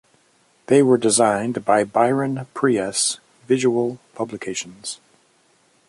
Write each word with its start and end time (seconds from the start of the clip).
They 0.65 0.81
were 0.81 0.97
designed 0.97 1.63
by 1.63 1.83
Byron 1.83 2.47
Preiss 2.55 3.19
Visual 3.45 3.99
Publications. 4.15 4.99